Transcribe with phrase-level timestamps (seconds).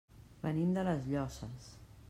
[0.45, 1.73] Venim de les Llosses.